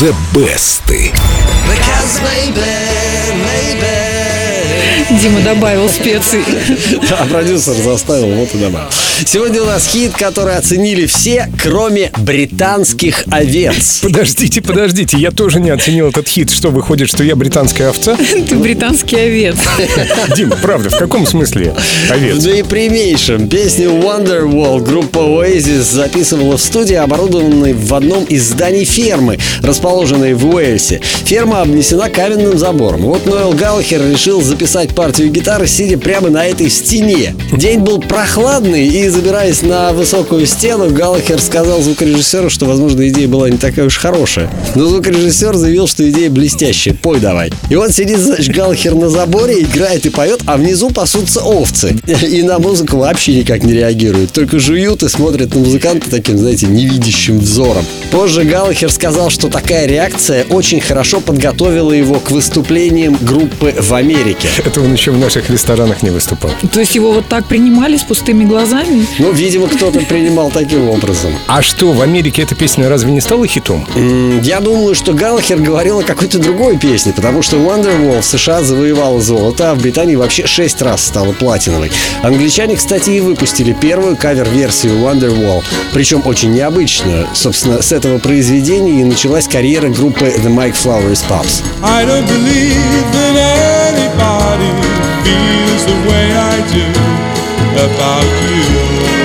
The 0.00 0.16
Best. 0.32 0.86
Because 0.86 2.22
maybe 2.22 2.79
Дима 5.20 5.40
добавил 5.42 5.88
специй. 5.88 6.40
А 7.18 7.26
продюсер 7.26 7.74
заставил, 7.74 8.34
вот 8.36 8.54
и 8.54 8.58
добавил. 8.58 8.88
Сегодня 9.26 9.60
у 9.62 9.66
нас 9.66 9.86
хит, 9.86 10.12
который 10.16 10.56
оценили 10.56 11.04
все, 11.04 11.50
кроме 11.62 12.10
британских 12.18 13.24
овец. 13.30 14.00
Подождите, 14.02 14.62
подождите, 14.62 15.18
я 15.18 15.30
тоже 15.30 15.60
не 15.60 15.68
оценил 15.68 16.08
этот 16.08 16.26
хит. 16.26 16.50
Что, 16.50 16.70
выходит, 16.70 17.08
что 17.08 17.22
я 17.22 17.36
британская 17.36 17.88
овца? 17.88 18.16
Ты 18.48 18.54
британский 18.56 19.16
овец. 19.16 19.56
Дим, 20.36 20.54
правда, 20.62 20.88
в 20.88 20.96
каком 20.96 21.26
смысле 21.26 21.74
В 22.08 22.10
овец? 22.10 22.42
наипрямейшем 22.42 23.48
песню 23.48 23.90
Wonderwall 23.90 24.80
группа 24.80 25.18
Oasis 25.18 25.82
записывала 25.82 26.56
в 26.56 26.62
студии, 26.62 26.94
оборудованной 26.94 27.74
в 27.74 27.92
одном 27.92 28.24
из 28.24 28.48
зданий 28.48 28.84
фермы, 28.84 29.38
расположенной 29.62 30.32
в 30.32 30.46
Уэльсе. 30.46 31.00
Ферма 31.26 31.60
обнесена 31.60 32.08
каменным 32.08 32.56
забором. 32.56 33.02
Вот 33.02 33.26
Ноэл 33.26 33.52
Галлахер 33.52 34.00
решил 34.10 34.40
записать 34.40 34.94
партию 35.10 35.32
гитары, 35.32 35.66
сидя 35.66 35.98
прямо 35.98 36.30
на 36.30 36.46
этой 36.46 36.70
стене. 36.70 37.34
День 37.50 37.80
был 37.80 37.98
прохладный, 37.98 38.86
и 38.86 39.08
забираясь 39.08 39.60
на 39.60 39.92
высокую 39.92 40.46
стену, 40.46 40.88
Галлахер 40.88 41.40
сказал 41.40 41.82
звукорежиссеру, 41.82 42.48
что, 42.48 42.66
возможно, 42.66 43.08
идея 43.08 43.26
была 43.26 43.50
не 43.50 43.56
такая 43.56 43.86
уж 43.86 43.96
хорошая. 43.96 44.48
Но 44.76 44.86
звукорежиссер 44.86 45.56
заявил, 45.56 45.88
что 45.88 46.08
идея 46.08 46.30
блестящая. 46.30 46.94
Пой 46.94 47.18
давай. 47.18 47.50
И 47.70 47.74
вот 47.74 47.90
сидит, 47.90 48.20
значит, 48.20 48.54
Галлахер 48.54 48.94
на 48.94 49.08
заборе, 49.08 49.62
играет 49.62 50.06
и 50.06 50.10
поет, 50.10 50.42
а 50.46 50.56
внизу 50.56 50.90
пасутся 50.90 51.40
овцы. 51.40 51.96
И 52.06 52.44
на 52.44 52.60
музыку 52.60 52.98
вообще 52.98 53.34
никак 53.34 53.64
не 53.64 53.72
реагируют. 53.72 54.30
Только 54.30 54.60
жуют 54.60 55.02
и 55.02 55.08
смотрят 55.08 55.52
на 55.56 55.60
музыканта 55.60 56.08
таким, 56.08 56.38
знаете, 56.38 56.66
невидящим 56.66 57.40
взором. 57.40 57.84
Позже 58.12 58.44
Галлахер 58.44 58.92
сказал, 58.92 59.30
что 59.30 59.48
такая 59.48 59.86
реакция 59.86 60.44
очень 60.50 60.80
хорошо 60.80 61.20
подготовила 61.20 61.90
его 61.90 62.20
к 62.20 62.30
выступлениям 62.30 63.18
группы 63.20 63.74
в 63.76 63.92
Америке. 63.92 64.46
Это 64.64 64.80
он 64.80 64.92
еще 65.00 65.12
в 65.12 65.18
наших 65.18 65.48
ресторанах 65.48 66.02
не 66.02 66.10
выступал. 66.10 66.50
То 66.72 66.80
есть 66.80 66.94
его 66.94 67.10
вот 67.12 67.26
так 67.26 67.46
принимали 67.46 67.96
с 67.96 68.02
пустыми 68.02 68.44
глазами? 68.44 69.06
Ну, 69.18 69.32
видимо, 69.32 69.66
кто-то 69.66 70.00
принимал 70.00 70.50
таким 70.50 70.90
образом. 70.90 71.32
А 71.46 71.62
что, 71.62 71.92
в 71.92 72.02
Америке 72.02 72.42
эта 72.42 72.54
песня 72.54 72.86
разве 72.86 73.10
не 73.10 73.22
стала 73.22 73.46
хитом? 73.46 73.86
Я 74.42 74.60
думаю, 74.60 74.94
что 74.94 75.14
Галлахер 75.14 75.58
говорил 75.58 76.00
о 76.00 76.02
какой-то 76.02 76.38
другой 76.38 76.78
песне, 76.78 77.14
потому 77.14 77.40
что 77.40 77.56
Wonderwall 77.56 78.20
в 78.20 78.24
США 78.26 78.62
завоевала 78.62 79.22
золото, 79.22 79.70
а 79.70 79.74
в 79.74 79.80
Британии 79.80 80.16
вообще 80.16 80.46
шесть 80.46 80.82
раз 80.82 81.02
стала 81.02 81.32
платиновой. 81.32 81.90
Англичане, 82.22 82.76
кстати, 82.76 83.10
и 83.10 83.20
выпустили 83.20 83.72
первую 83.72 84.18
кавер-версию 84.18 84.98
Wonderwall, 84.98 85.64
причем 85.94 86.20
очень 86.26 86.52
необычную. 86.52 87.26
Собственно, 87.32 87.80
с 87.80 87.90
этого 87.90 88.18
произведения 88.18 89.00
и 89.00 89.04
началась 89.04 89.48
карьера 89.48 89.88
группы 89.88 90.26
The 90.26 90.54
Mike 90.54 90.76
Flowers 90.76 91.24
Pops. 91.26 91.62
I 91.82 92.04
don't 92.04 92.26
believe 92.26 92.76
that 93.12 93.94
anybody 93.94 94.29
feels 95.24 95.82
the 95.86 95.98
way 96.08 96.26
I 96.34 96.56
do 96.74 96.86
about 97.86 98.30
you. 98.48 99.20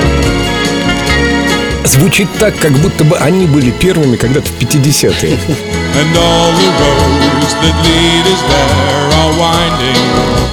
Звучит 1.86 2.28
так, 2.40 2.58
как 2.60 2.72
будто 2.80 3.04
бы 3.04 3.18
они 3.18 3.46
были 3.46 3.72
первыми 3.72 4.16
когда-то 4.16 4.48
в 4.48 4.60
50-е. 4.60 5.38
And 5.96 6.18
all 6.18 6.52
the 6.60 6.70
roads 6.82 7.54
that 7.62 7.76
lead 7.86 8.26
us 8.34 8.42
there 8.50 9.14
are 9.20 9.34
winding. 9.40 10.46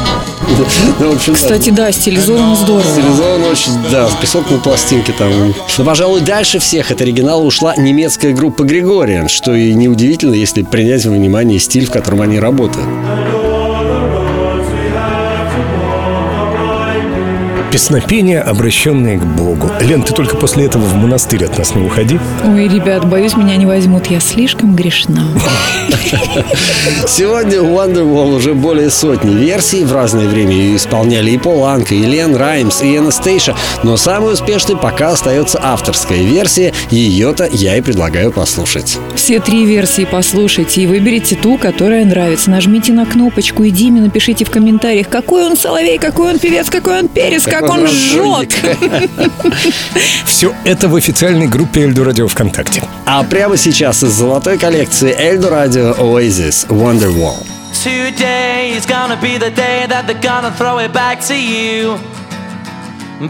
Ну, 0.98 1.12
в 1.12 1.16
общем, 1.16 1.32
да. 1.32 1.38
Кстати, 1.38 1.70
да, 1.70 1.92
стилизовано 1.92 2.54
здорово. 2.54 2.84
Стилизован 2.84 3.44
очень, 3.44 3.72
да, 3.90 4.08
песок 4.20 4.50
на 4.50 4.58
пластинке 4.58 5.12
там. 5.12 5.54
Но, 5.78 5.84
пожалуй, 5.84 6.20
дальше 6.20 6.58
всех 6.58 6.90
от 6.90 7.00
оригинала 7.00 7.42
ушла 7.42 7.74
немецкая 7.76 8.32
группа 8.32 8.64
Григориан, 8.64 9.28
что 9.28 9.54
и 9.54 9.72
неудивительно, 9.72 10.34
если 10.34 10.62
принять 10.62 11.04
во 11.06 11.12
внимание 11.12 11.58
стиль, 11.58 11.86
в 11.86 11.90
котором 11.90 12.20
они 12.20 12.38
работают. 12.38 12.86
Песнопение, 17.72 18.42
обращенное 18.42 19.18
к 19.18 19.24
Богу. 19.24 19.70
Лен, 19.80 20.02
ты 20.02 20.12
только 20.12 20.36
после 20.36 20.66
этого 20.66 20.82
в 20.82 20.94
монастырь 20.94 21.46
от 21.46 21.56
нас 21.56 21.74
не 21.74 21.80
уходи. 21.80 22.20
Ой, 22.44 22.68
ребят, 22.68 23.08
боюсь, 23.08 23.34
меня 23.34 23.56
не 23.56 23.64
возьмут. 23.64 24.08
Я 24.08 24.20
слишком 24.20 24.76
грешна. 24.76 25.22
Сегодня 27.08 27.62
у 27.62 27.74
Wonderwall 27.74 28.36
уже 28.36 28.52
более 28.52 28.90
сотни 28.90 29.34
версий. 29.34 29.84
В 29.84 29.92
разное 29.94 30.28
время 30.28 30.52
ее 30.52 30.76
исполняли 30.76 31.30
и 31.30 31.38
Пол 31.38 31.64
Анка, 31.64 31.94
и 31.94 32.02
Лен 32.02 32.36
Раймс, 32.36 32.82
и 32.82 32.94
Энастейша. 32.94 33.56
Но 33.82 33.96
самой 33.96 34.34
успешной 34.34 34.76
пока 34.76 35.12
остается 35.12 35.58
авторская 35.62 36.22
версия. 36.22 36.74
Ее-то 36.90 37.48
я 37.50 37.78
и 37.78 37.80
предлагаю 37.80 38.32
послушать. 38.32 38.98
Все 39.14 39.40
три 39.40 39.64
версии 39.64 40.04
послушайте 40.04 40.82
и 40.82 40.86
выберите 40.86 41.36
ту, 41.36 41.56
которая 41.56 42.04
нравится. 42.04 42.50
Нажмите 42.50 42.92
на 42.92 43.06
кнопочку 43.06 43.62
и 43.62 43.70
Диме 43.70 44.02
напишите 44.02 44.44
в 44.44 44.50
комментариях, 44.50 45.08
какой 45.08 45.46
он 45.46 45.56
соловей, 45.56 45.96
какой 45.96 46.34
он 46.34 46.38
певец, 46.38 46.68
какой 46.68 47.00
он 47.00 47.08
перец, 47.08 47.44
как 47.44 47.61
он 47.68 47.86
жжет. 47.86 48.52
Все 50.26 50.54
это 50.64 50.88
в 50.88 50.96
официальной 50.96 51.46
группе 51.46 51.82
Эльду 51.82 52.04
Радио 52.04 52.28
ВКонтакте. 52.28 52.82
А 53.06 53.22
прямо 53.22 53.56
сейчас 53.56 54.02
из 54.02 54.12
золотой 54.12 54.58
коллекции 54.58 55.14
Эльдо 55.16 55.50
Радио 55.50 55.92
Oasis 55.92 56.66
Wonderwall. 56.68 57.46
Today 57.84 58.76
is 58.76 58.86
gonna 58.86 59.20
be 59.20 59.38
the 59.38 59.50
day 59.50 59.86
that 59.88 60.06
they're 60.06 60.20
gonna 60.20 60.52
throw 60.56 60.78
it 60.78 60.92
back 60.92 61.20
to 61.20 61.34
you. 61.34 61.98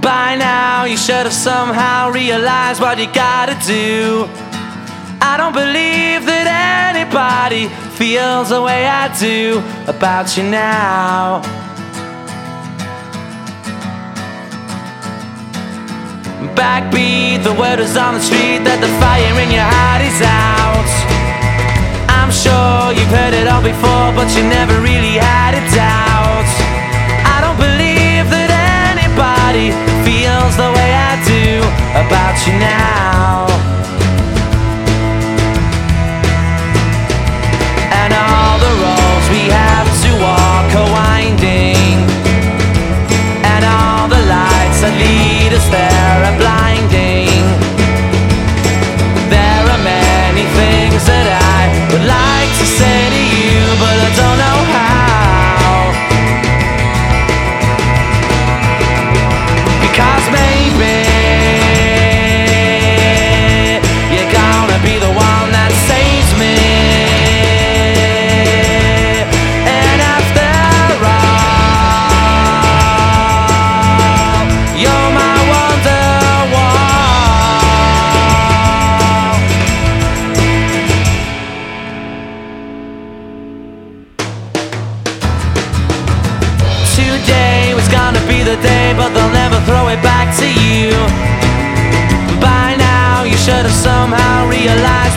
By 0.00 0.36
now, 0.36 0.84
you 0.84 0.96
should 0.96 1.24
have 1.24 1.32
somehow 1.32 2.10
realized 2.10 2.80
what 2.80 2.98
you 2.98 3.06
gotta 3.12 3.56
do. 3.66 4.28
I 5.20 5.36
don't 5.36 5.54
believe 5.54 6.26
that 6.26 6.46
anybody 6.94 7.68
feels 7.96 8.48
the 8.48 8.60
way 8.60 8.86
I 8.86 9.08
do 9.18 9.62
about 9.86 10.36
you 10.36 10.44
now. 10.44 11.42
Backbeat, 16.62 17.42
the 17.42 17.54
word 17.58 17.80
is 17.80 17.96
on 17.96 18.14
the 18.14 18.22
street 18.22 18.62
that 18.62 18.78
the 18.78 18.86
fire 19.02 19.34
in 19.42 19.50
your 19.50 19.66
heart 19.66 19.98
is 19.98 20.22
out. 20.22 20.90
I'm 22.06 22.30
sure 22.30 22.94
you've 22.94 23.10
heard 23.10 23.34
it 23.34 23.50
all 23.50 23.66
before, 23.66 24.14
but 24.14 24.30
you 24.38 24.46
never 24.46 24.78
really 24.78 25.18
had 25.18 25.58
a 25.58 25.62
doubt. 25.74 26.46
I 27.26 27.42
don't 27.42 27.58
believe 27.58 28.30
that 28.30 28.50
anybody 28.94 29.74
feels 30.06 30.54
the 30.54 30.70
way 30.70 30.90
I 30.94 31.18
do 31.26 31.66
about 31.98 32.38
you 32.46 32.54
now. 32.62 33.50
And 37.90 38.14
all 38.14 38.62
the 38.62 38.74
roads 38.86 39.26
we 39.34 39.50
have 39.50 39.90
to 40.06 40.10
walk 40.22 40.70
are 40.78 40.90
winding, 40.94 42.06
and 43.50 43.66
all 43.66 44.06
the 44.06 44.22
lights 44.30 44.86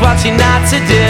what 0.06 0.24
you, 0.24 0.32
not 0.38 0.62
to 0.70 0.78
do. 0.86 1.10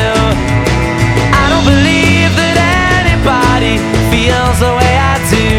I 1.35 1.43
don't 1.51 1.67
believe 1.67 2.31
that 2.39 3.03
anybody 3.03 3.75
feels 4.07 4.57
the 4.63 4.71
way 4.79 4.93
I 4.95 5.15
do 5.35 5.51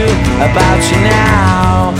about 0.48 0.80
you 0.88 0.98
now. 1.04 1.92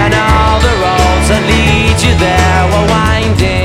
And 0.00 0.12
all 0.14 0.58
the 0.62 0.74
roads 0.84 1.26
that 1.30 1.42
lead 1.50 1.98
you 2.06 2.14
there 2.22 2.62
were 2.70 2.86
winding. 2.94 3.55